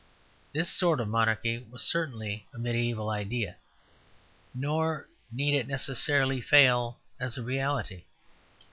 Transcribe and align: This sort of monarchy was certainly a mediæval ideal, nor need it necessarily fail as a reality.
This 0.51 0.67
sort 0.67 0.99
of 0.99 1.07
monarchy 1.09 1.59
was 1.69 1.83
certainly 1.83 2.47
a 2.55 2.57
mediæval 2.57 3.13
ideal, 3.15 3.53
nor 4.51 5.07
need 5.31 5.53
it 5.53 5.67
necessarily 5.67 6.41
fail 6.41 6.97
as 7.19 7.37
a 7.37 7.43
reality. 7.43 8.05